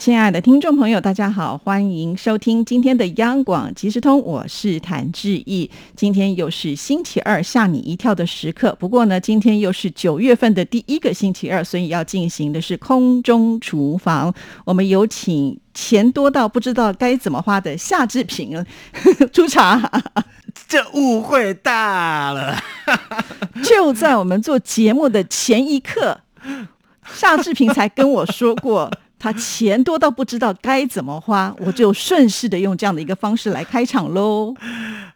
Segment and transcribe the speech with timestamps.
[0.00, 5.70] 亲爱的听众朋友，大家好，欢迎收听今天的央广即时通，我是谭志毅。
[5.94, 8.74] 今天又是星期二，吓你一跳的时刻。
[8.80, 14.34] 不过呢，今天又是九月份的第一个星期二，所以要进行的是空中厨房。
[14.64, 18.64] 我们有请钱多到不知道该怎么花的夏志平
[19.34, 19.82] 出场。
[20.66, 22.56] 这误会大了，
[23.62, 26.20] 就在我们做节目的前一刻，
[27.04, 28.90] 夏志平才跟我说过。
[29.20, 34.54] 他钱多到不知道该怎么花， 我就顺势的用这样的一个方式来开场喽。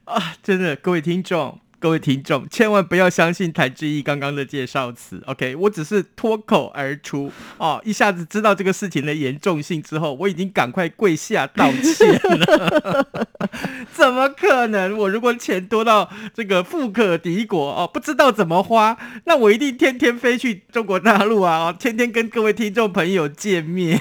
[0.05, 1.59] 啊，真的，各位听众。
[1.85, 5.23] 各位听众，千万不要相信谭志毅刚刚的介绍词。
[5.27, 13.07] OK，我只是脱口而出哦，一下子知道这个事情的严重性之后，我已经赶快跪下道歉了。
[13.93, 14.97] 怎么可能？
[14.97, 24.01] 我如果钱多到这个富可敌国哦，不知道怎么花，那我一定天天飞去中国大陆啊，天天跟各位听众朋友见面。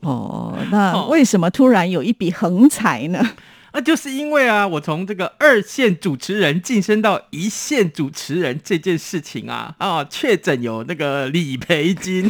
[0.00, 3.30] 哦，那为什么突然有一笔横财呢？
[3.74, 12.28] 那就是因为啊，我从这个二线主持人晋升到一线主持人这件事情啊，啊，确诊有那个理赔金，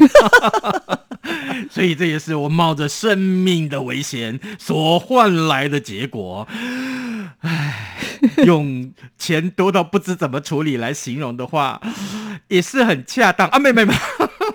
[1.71, 6.47] 所以这也是我冒着生命的危险所换来的结果。
[7.41, 7.97] 唉，
[8.45, 11.81] 用钱多到不知怎么处理来形容的话，
[12.49, 13.59] 也是很恰当啊！
[13.59, 13.93] 没没没。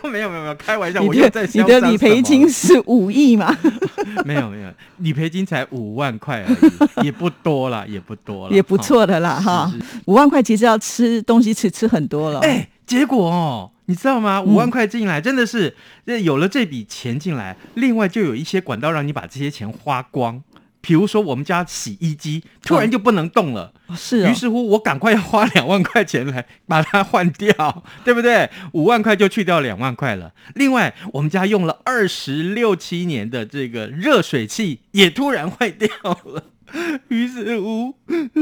[0.03, 3.55] 没有 没有没有，开玩笑，我又在你的理赔金是五亿吗？
[4.23, 9.71] 没有没有，理赔金才五万块而已，也不多了，也不多了，也不错的啦哈。
[10.05, 12.39] 五万块其实要吃东西吃吃很多了。
[12.39, 14.41] 哎，结果哦，你知道吗？
[14.41, 15.75] 五万块进来真的是，
[16.23, 20.43] 有了这笔钱进来，另外就有一些管道让你把这些钱花光。
[20.79, 28.49] 比如说，我们家洗衣机突然就不能动了，是，于是乎我赶快要花两万块钱来把它换掉， 对不对？
[28.71, 30.31] 五万块就去掉两万块了。
[30.55, 36.43] 另外，我们家用了二十六七年的这个热水器也突然坏掉了。
[37.07, 37.93] 于是乎，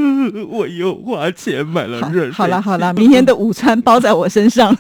[0.49, 2.31] 我又花钱买了热水。
[2.31, 4.75] 好了好了，明天的午餐包在我身上。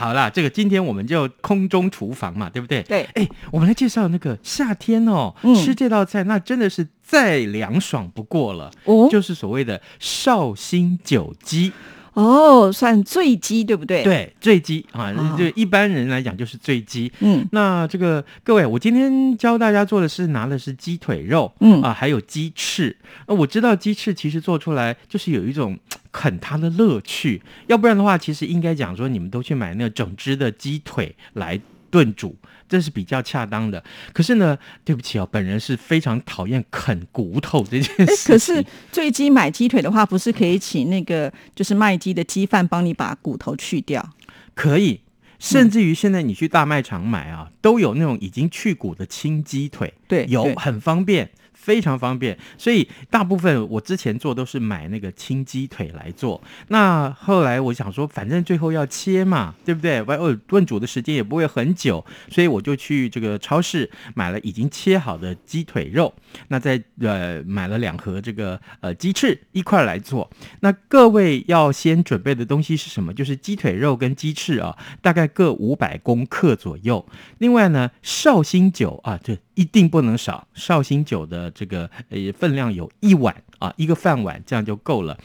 [0.00, 2.82] 好啦，这个今天我们就空中厨房嘛，对不对？
[2.84, 3.02] 对。
[3.12, 8.70] 哎，我们来介绍那个夏天哦，吃这道菜那真的是再凉爽不过了。
[8.84, 11.70] 哦，就是所谓的绍兴酒鸡。
[12.14, 14.02] 哦，算醉鸡对不对？
[14.02, 17.10] 对，醉鸡啊，就一般人来讲就是醉鸡。
[17.20, 22.96] 嗯，那这个各位，我今天教大家做的是拿的是鸡腿肉，嗯啊，还有鸡翅。
[23.26, 25.78] 那我知道鸡翅其实做出来就是有一种
[26.10, 32.36] 啃它的乐趣，要不然的话，其实应该讲说你们都去买那个整只的鸡腿来炖煮。
[32.68, 38.28] 这是比较恰当的，可是呢，对不起哦，本人是非常讨厌啃骨头这件事。
[38.28, 44.14] 可是醉鸡买鸡腿的话，不是可以请那个就是卖鸡的鸡贩帮你把骨头去掉？
[44.54, 45.00] 可以，
[45.40, 51.28] 甚至于现在你去大卖场买啊，都有那种已经去骨的清鸡腿，对，有很方便。
[51.60, 56.42] 非常方便，所以大部分我之前做都是买那个清鸡腿来做。
[56.68, 60.02] 那后来我想说，反正最后要切嘛，对不对？
[60.02, 66.12] 我炖煮的时间也不会很久，所以我就去这个超市买了已经切好的鸡腿肉。
[66.48, 70.30] 那再呃买了两盒这个呃鸡翅一块来做。
[70.60, 73.12] 那各位要先准备的东西是什么？
[73.12, 77.04] 就是鸡腿肉跟鸡翅啊，大概各五百公克左右。
[77.36, 79.36] 另外呢，绍兴酒啊，这。
[79.56, 85.18] 一定不能少，绍兴酒的这个呃分量有一碗啊，一个饭碗这样就够了。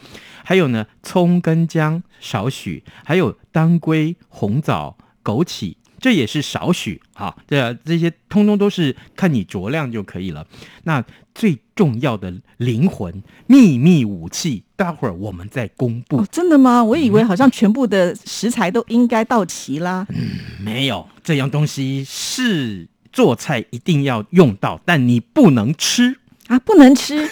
[0.44, 7.36] 还有呢，葱跟姜少许，还有当归、红枣、枸杞，这也是少许啊。
[7.48, 10.46] 这这些通通都是看你酌量就可以了。
[10.84, 11.04] 那
[11.34, 16.24] 最重要的灵魂秘密武器，待会儿我们再公布。
[16.26, 16.82] 真的吗？
[16.82, 20.06] 我以为好像全部的食材都应该到齐啦。
[20.10, 22.88] 嗯，没有这样东西是。
[23.16, 26.18] 做菜一定要用到，但你不能吃
[26.48, 26.58] 啊！
[26.60, 27.26] 不能吃，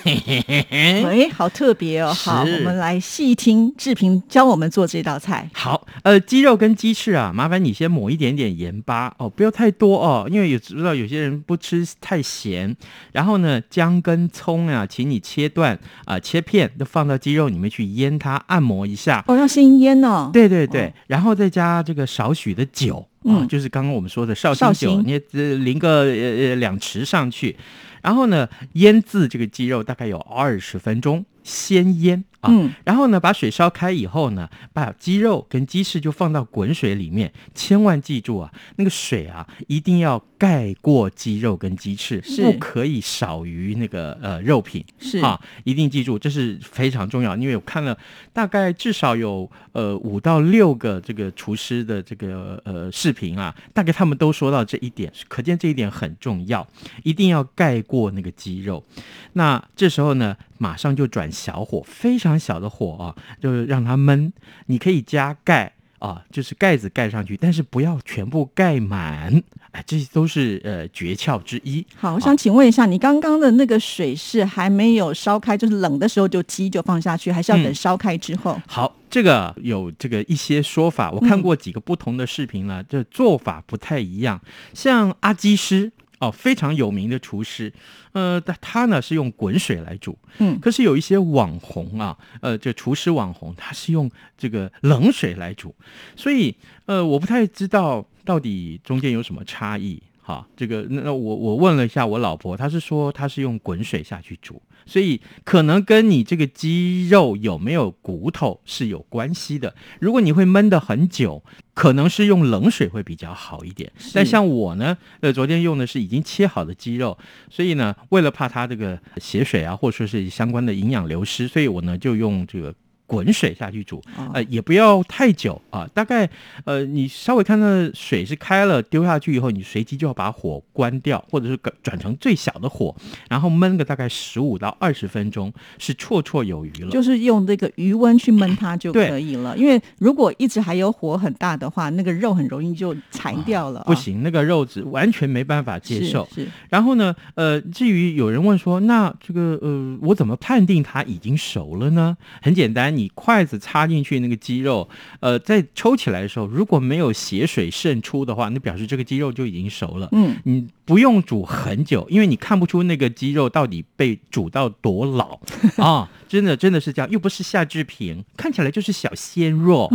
[0.71, 2.13] 哎，好特别哦！
[2.13, 5.49] 好，我们来细听志平教我们做这道菜。
[5.53, 12.75] 好，呃，鸡肉跟鸡翅啊，麻烦你先抹一点点盐巴哦，不要太多哦，因为有知道有些人不吃太咸。
[13.13, 19.23] 然后呢，姜跟葱啊，请你切断啊，切片都放到鸡肉里面去腌它，按摩一下。
[19.29, 20.31] 哦，要先腌哦。
[20.33, 23.07] 对对对，然后再加这个少许的酒。
[23.25, 27.57] 嗯，就是刚刚我们说的绍兴酒，你淋个呃呃两匙上去，
[28.03, 32.51] 然后呢，腌制这个鸡肉大概有二十分钟，先腌啊。
[32.51, 44.85] 嗯然后呢，把水烧开以后呢，把鸡肉跟鸡翅就放到滚水里面，千万记住啊，那个水啊一定要盖过鸡肉跟鸡翅，不可以少于那个呃肉品。
[44.99, 47.37] 是啊，一定记住，这是非常重要。
[47.37, 47.97] 因为我看了
[48.33, 56.67] 大概至少有呃五到六个这个厨师的这个呃视频啊，大概他们都说到这一点，可见这一点很重要，
[57.03, 58.85] 一定要盖过那个鸡肉。
[59.33, 64.31] 那这时候呢，马上就转小火，非常小的火啊，就是让它焖。
[64.67, 65.73] 你可以加盖。
[66.01, 71.87] 啊，就是盖子盖上去，但是不要全部盖满，哎，这些都是呃诀窍之一。
[71.97, 78.61] 好，我想请问一下，你刚刚的那个水是还没有烧开，就是冷的时候就鸡就放下去，还是要等嗯烧开之后？
[78.67, 84.39] 好，这个有这个一些说法，我看过几个不同的视频了，这做法不太一样。
[84.75, 87.73] 像阿基师哦，非常有名的厨师，
[88.13, 95.75] 呃，他他呢是用滚水来煮，嗯可是有一些网红啊，呃，这厨师网红他是用这个冷水来煮，
[96.17, 96.57] 所以
[96.87, 100.03] 呃，我不太知道到底中间有什么差异。
[100.27, 109.75] 哈，这个那那我我问了一下我老婆，她是说她是用滚水下去煮，所以可能跟你这个鸡肉有没有骨头是有关系的。
[110.01, 111.45] 如果你会焖的很久，
[111.75, 113.93] 可能是用冷水会比较好一点。
[114.15, 117.19] 但像我呢，呃，昨天用的是已经切好的鸡肉，
[117.51, 122.75] 所以呢，为了怕它这个血水啊，或者说是相关的营养流失，所以我呢就用这个。
[123.07, 126.29] 滚水下去煮，哦呃，也不要太久啊，大概
[126.65, 132.95] 呃，你稍微看到水是开了，丢下去以后，你随即就要把火关掉，或者是转转成最小的火，
[133.29, 136.91] 然后焖个大概十五到二十分钟，是绰绰有余了。
[136.91, 146.29] 就是用这个余温去焖它就可以了，因为如果一直还有火很大的话，那个肉很容易就柴掉了、啊不，行，那个肉质完全没办法接是受。
[146.35, 152.17] 是然后呢，呃，至于有人问说，那这个呃，我怎么判定它已经熟了呢？
[152.41, 154.89] 很简单，你筷子插进去那个鸡肉，
[155.21, 160.09] 呃，在抽起来的时候，如果没有血水渗出的话，那表示这个鸡肉就已经熟了。
[160.13, 165.41] 嗯，你不用煮很久，因为你看不出那个鸡肉到底被煮到多老
[165.77, 166.11] 啊！
[166.29, 169.89] 真的，真的是这样，又不是夏志平，看起来就是小鲜肉，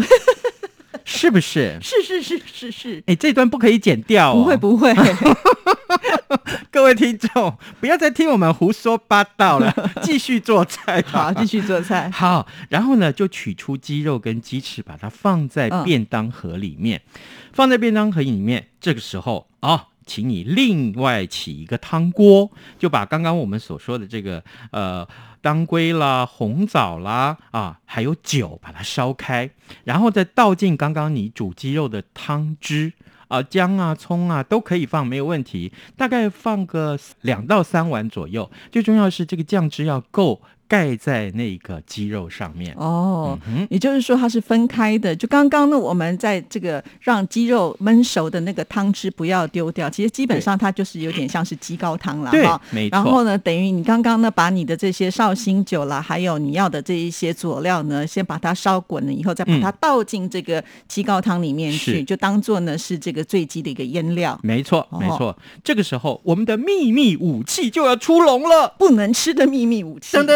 [1.04, 1.78] 是不是？
[1.82, 4.94] 是是是是是，哎，这段不可以剪掉、哦，不会不会，
[6.72, 11.24] 各位听众，不要再听我们胡说八道了， 继续做菜吧。
[11.26, 12.10] 好，继续做菜。
[12.12, 17.02] 好，然后呢，就取出鸡肉跟鸡翅，把它放在嗯便当盒里面，
[17.54, 18.68] 放在便当盒里面。
[18.80, 25.08] 这个时候啊、请你另外起一个汤锅，就把刚刚我们所说的这个呃
[25.42, 29.50] 当归啦、红枣啦啊，还有酒，把它烧开，
[29.84, 32.94] 然后再倒进刚刚你煮鸡肉的汤汁。
[33.30, 35.72] 啊，姜啊、葱啊都可以放，没有问题。
[35.96, 38.52] 大概放个两到三碗左右。
[38.72, 42.74] 最重要是这个酱汁要够盖在那个鸡肉上面。
[42.78, 45.14] 哦，嗯，也就是说它是分开的。
[45.16, 52.96] 就刚刚呢，我们在这个让鸡肉焖熟的那个汤汁不要丢掉，其实基本上它就是有点像是鸡高汤了对哈。，没错。
[52.96, 65.36] 然后呢，等于你刚刚呢，把你的这些绍兴酒啦，还有你要的这一些佐料呢，先把它烧滚了以后，再把它倒进这个鸡高汤里面去，是就当做呢是这个醉鸡的一个腌料，没错，哦没错。
[65.64, 68.76] 这个时候，我们的秘密武器就要出笼了。
[68.78, 70.16] 不能吃的秘密武器。
[70.16, 70.34] 噔噔，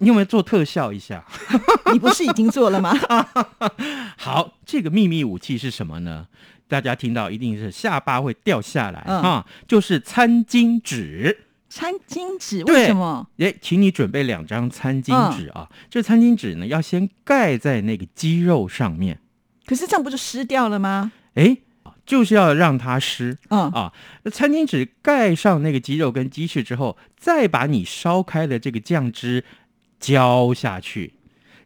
[0.00, 1.24] 你有没有做特效一下？
[1.92, 2.92] 你不是已经做了吗？
[4.16, 6.26] 好，这个秘密武器是什么呢？
[6.68, 11.44] 大家听到一定是下巴会掉下来嗯、就是餐巾纸。
[11.70, 13.26] 餐巾纸为什么？
[13.38, 15.68] 哎，请你准备两张餐巾嗯纸啊。
[15.90, 19.18] 这餐巾纸呢，要先盖在那个鸡肉上面。
[19.66, 21.12] 可是这样不就湿掉了吗？
[21.34, 21.56] 哎，
[22.08, 23.92] 就是要让它湿嗯，啊。
[24.22, 29.44] 那餐巾纸盖上那个鸡肉跟鸡翅之后，再把你烧开的这个酱汁
[30.00, 31.12] 浇下去，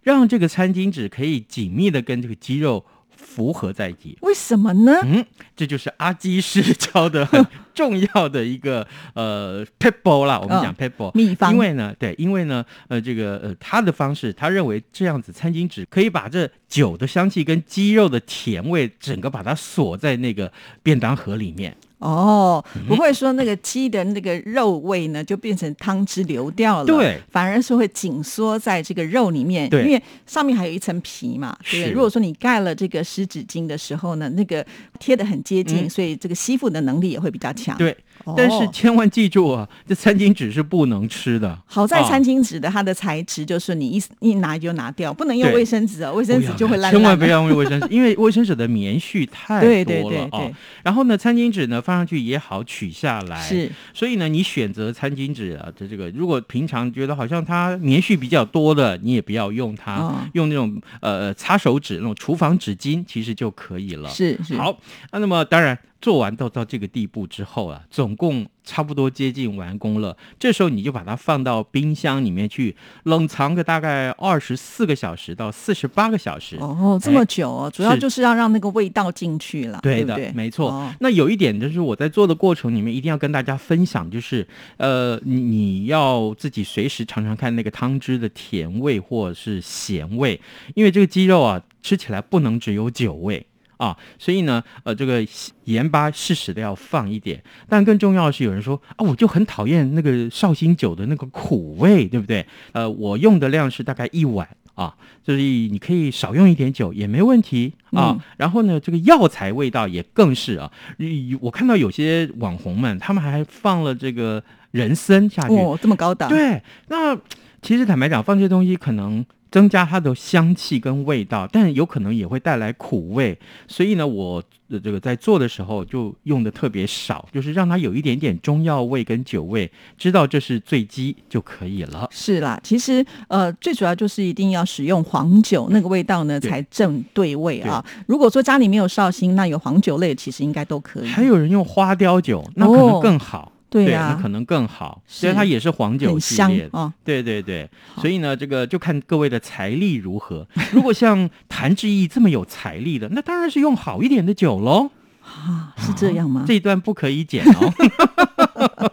[0.03, 2.85] 让这个餐巾纸可以紧密的跟这个鸡肉
[3.23, 4.19] 符合在一起。
[4.21, 4.93] 为什么呢？
[5.05, 5.25] 嗯，
[5.57, 11.11] 这就是阿基师教的很重要的一个 呃 pebble 啦，我们讲嗯 pebble。
[11.15, 20.53] 秘方因为呢，对，因为呢，呃，这个呃，他的方式，他认为这样子餐巾纸可以把这酒的香气跟鸡肉的甜味，整个把它锁在那个
[20.83, 21.75] 便当盒里面。
[22.03, 29.85] 哦，嗯不会说那个鸡的那个肉味呢，就变成汤汁流掉了，对，反而是会紧缩在这个肉里面，对。
[29.85, 31.91] 因为上面还有一层皮嘛，对对？
[31.93, 34.65] 如果说你盖了这个湿纸巾的时候呢，那个
[34.99, 35.91] 贴的很接近，嗯。
[35.91, 37.79] 所以这个吸附的能力也会比较强。
[37.79, 41.59] 对，哦但是千万记住啊，这餐巾纸是不能吃的。
[41.67, 46.93] 好在啊餐巾纸的它的材质就是你一 一拿就拿掉，不能用卫生纸啊，卫生纸就会烂烂。
[46.93, 50.55] 千万不要用卫生纸，因为卫生纸的棉絮太多了对对对啊对。
[50.83, 64.09] 然后呢，餐巾纸呢放上去也好取下来，是所以呢，你选择餐巾纸啊，这这个如果平常觉得好像它棉絮比较多的，你也不要用它，哦用那种呃擦手纸那种厨房纸巾，其实就可以了。
[64.09, 64.71] 是是，好，
[65.11, 70.17] 啊那么当然做完到到这个地步之后啊，总共差不多接近完工了。
[70.39, 76.57] 这时候你就把它放到冰箱里面去冷藏个大概二十四个小时到四十八个小时。
[76.57, 80.33] 哦，这么久哦，主要就是要让那个味道进去了，对对的？
[80.35, 80.71] 没错。
[80.71, 84.47] 哦那有一点就是我在做的过程里面一定要跟大家分享，就是
[84.79, 90.41] 呃，你你要自己随时尝尝看那个汤汁的甜味或者是咸味，
[90.75, 93.47] 因为这个鸡肉啊吃起来不能只有酒味。
[93.83, 95.27] 啊，所以呢，呃，这个
[95.65, 102.47] 盐巴适时的要放一点，但更重要的是，有人说啊，我就很讨厌那个绍兴酒的那个苦味，对不对？
[102.71, 104.95] 呃，我用的量是大概一碗啊，
[105.27, 108.15] 所以你可以少用一点酒也没问题啊。
[108.17, 117.17] 嗯然后呢，这个药材味道也更是啊，嗯我看到有些网红们，他们还放了这个人参下去，哦，这么高档，对，那
[117.61, 123.39] 其实坦白讲，放这些东西可能增加它的香气跟味道，但有可能也会带来苦味。
[123.69, 132.09] 所以呢，我的这个在做的时候就用的特别少，就是让它有一点点中药味跟酒味，知道这是醉鸡就可以了。
[132.11, 137.85] 是啦，其实呃，最主要就是一定要使用黄酒，那个味道呢才正对味啊。
[138.07, 141.07] 如果说家里没有绍兴，那有黄酒类其实应该都可以。
[141.07, 143.52] 还有人用花雕酒，那可哦能更好。
[143.73, 146.79] 对呀那可能更好，是所以它也是黄酒香系列的。
[146.79, 146.93] 哦。
[147.03, 150.47] 对对对，所以呢，这个就看各位的财力如何。
[150.73, 154.91] 如果 像谭志毅这么有财力的，那当然是用好一点的酒喽。
[155.23, 156.45] 啊，是这样吗？
[156.47, 158.93] 这一段不可以剪哦。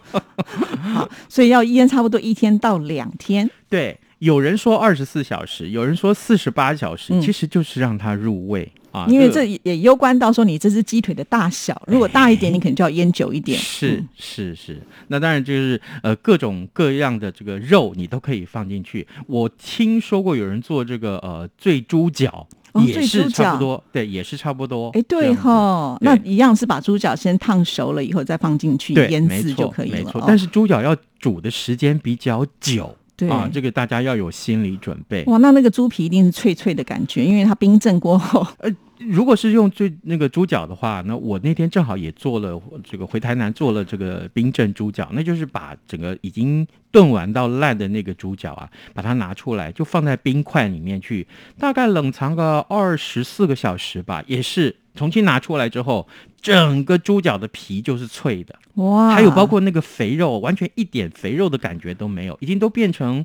[0.94, 3.50] 好，所以要腌差不多一天到两天。
[3.68, 9.06] 对，有人说二十四小时，有人说四十八小时，嗯其实就是让它入味啊。
[9.08, 13.58] 因为这也也攸关到说你这只鸡腿的大小，如果大一点，你可能就要腌久一点。
[13.58, 19.06] 是嗯是是，那当然就是呃各种各样的这个肉你都可以放进去。
[19.26, 22.46] 我听说过有人做这个呃醉猪脚。
[22.72, 24.90] 哦也是差不多，对，也是差不多。
[24.90, 29.98] 哎，对哈，那一样是把猪脚先烫熟了以后再放进去，腌制就可以了。
[29.98, 32.94] 没错哦，但是猪脚要煮的时间比较久
[33.28, 35.24] 对啊，这个大家要有心理准备。
[35.24, 38.46] 哇，那那个猪皮一定是脆脆的感觉，因为它冰镇过后。
[38.58, 38.70] 呃
[39.08, 51.26] 如果是用最那个猪脚的话，那我那天正好也做了这个回台南做了这个冰镇猪脚，那就是把整个已经炖完到烂的那个猪脚啊，把它拿出来就放在冰块里面去，
[51.58, 56.06] 大概冷藏个二十四个小时吧，也是重新拿出来之后，
[56.42, 58.54] 整个猪脚的皮就是脆的。
[58.74, 63.24] 哇，还有包括那个肥肉，完全一点肥肉的感觉都没有，已经都变成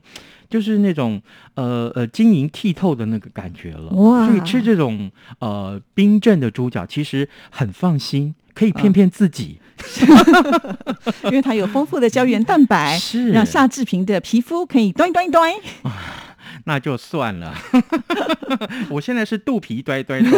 [0.50, 1.22] 就是那种
[1.55, 3.89] 呃呃晶莹剔透的那个感觉了。
[3.89, 9.60] 哇所以吃这种呃冰镇的猪脚，其实很放心，可以嗯骗骗自己。
[11.25, 15.51] 因为它有丰富的胶原蛋白， 是让夏志平的皮肤可以端端端。
[16.63, 17.53] 那就算了，
[18.89, 20.29] 我现在是肚皮呆呆呆。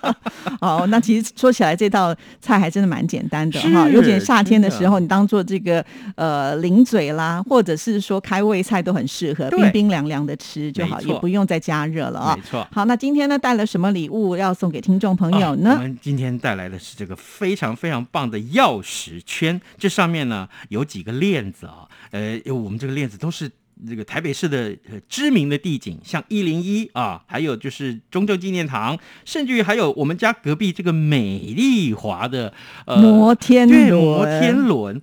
[0.60, 3.88] 哦，那其实说起来，这道菜还真的蛮简单的哈。
[3.88, 5.84] 尤其夏天的时候，你当做这个
[6.16, 12.42] 呃零嘴啦，或者是说开胃菜都很适合，冰冰凉凉的吃就好，也不用再加热了啊没。
[12.42, 12.66] 错。
[12.72, 15.78] 好，那今天呢带了什么礼物要送给听众朋友呢我？
[15.82, 23.50] 们今天带来的是这个非常非常棒的钥匙圈，这上面呢有几个链子啊，呃，我们这个链子都是。
[23.88, 32.52] 这个台北市的呃知名的地景，像一零一啊，还有就是中正纪念堂，甚至于还有我们家隔壁这个美丽华的
[32.86, 35.00] 呃摩天轮，对摩天轮，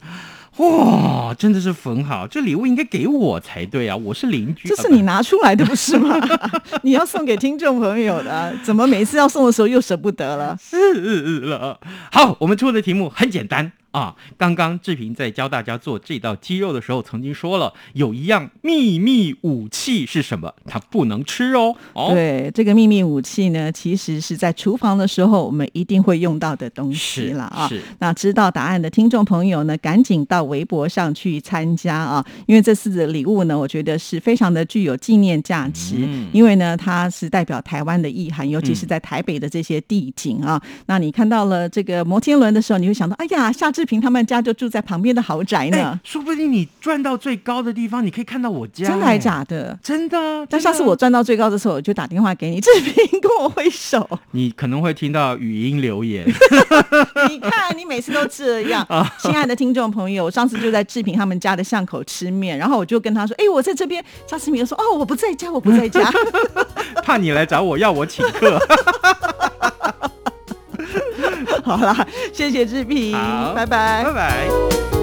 [0.57, 4.67] 哇，真的是很好，这礼物应该给我才对啊，我是邻居。
[4.67, 6.15] 啊这是你拿出来的不是吗？
[6.83, 10.57] 你要送给听众朋友的啊，怎么每次要送的时候又舍不得了？
[10.61, 11.79] 是了。
[12.11, 14.15] 好，我们出的题目很简单啊。
[14.37, 20.53] 刚刚志平在教大家做这道鸡肉的时候，曾经说了，有一样秘密武器是什么？
[20.65, 21.75] 它不能吃哦。
[21.93, 27.67] 哦，对，这个秘密武器呢，其实是在厨房的时候我们一定会用到的东西了啊。
[27.67, 40.61] 是那知道答案的听众朋友呢，赶紧到微博上去参加啊，因为这次的礼物呢，我觉得是非常的具有纪念价值，嗯因为呢，它是代表台湾的意涵，尤其是嗯在台北的这些地景啊。
[40.85, 45.99] 那你看到了这个摩天轮的时候，你会想到，哎呀，夏志平他们家就住在旁边的豪宅呢哎，。
[46.03, 48.85] 说不定你转到最高的地方，你可以看到我家。
[48.87, 49.17] 真的还哎？
[49.17, 49.79] 假的？
[49.81, 50.45] 真的啊。
[50.49, 54.07] 但真的啊下次我转到最高的时候，我就打电话给你，志平跟我挥手。
[54.31, 56.25] 你可能会听到语音留言。
[57.29, 58.85] 你看，你每次都这样。
[58.91, 66.11] 啊亲爱的听众朋友，我上次就在志平他们家的巷口吃面，然后我就跟他说：“哎、我在这边。”张思明就说：“哦，我不在家，我不在家。
[67.03, 68.59] 怕你来找我要我请客。”
[71.67, 74.13] 好啦，谢谢志平，好拜拜拜。
[74.13, 74.96] 拜。